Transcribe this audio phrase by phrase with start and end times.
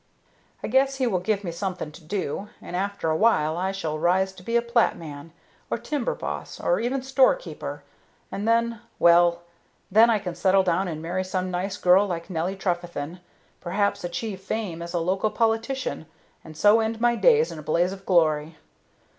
[0.63, 3.99] "I guess he will give me something to do, and after a while I shall
[3.99, 5.31] rise to be a plat man,
[5.69, 7.83] or timber boss, or even store keeper,
[8.31, 9.43] and then Well,
[9.91, 13.19] then I can settle down and marry some nice girl like Nelly Trefethen,
[13.59, 16.07] perhaps achieve fame as a local politician,
[16.43, 18.57] and so end my days in a blaze of glory.